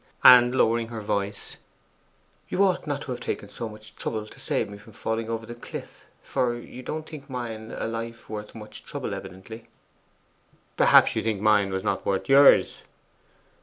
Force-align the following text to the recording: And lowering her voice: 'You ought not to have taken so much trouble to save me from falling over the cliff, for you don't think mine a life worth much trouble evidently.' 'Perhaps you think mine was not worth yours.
And 0.23 0.55
lowering 0.55 0.87
her 0.87 0.99
voice: 1.01 1.57
'You 2.49 2.63
ought 2.63 2.87
not 2.87 3.03
to 3.03 3.11
have 3.11 3.19
taken 3.19 3.47
so 3.49 3.69
much 3.69 3.95
trouble 3.97 4.25
to 4.25 4.39
save 4.39 4.67
me 4.67 4.79
from 4.79 4.93
falling 4.93 5.29
over 5.29 5.45
the 5.45 5.53
cliff, 5.53 6.07
for 6.23 6.55
you 6.55 6.81
don't 6.81 7.07
think 7.07 7.29
mine 7.29 7.71
a 7.77 7.87
life 7.87 8.27
worth 8.27 8.55
much 8.55 8.83
trouble 8.83 9.13
evidently.' 9.13 9.67
'Perhaps 10.75 11.15
you 11.15 11.21
think 11.21 11.39
mine 11.39 11.69
was 11.69 11.83
not 11.83 12.03
worth 12.03 12.27
yours. 12.27 12.79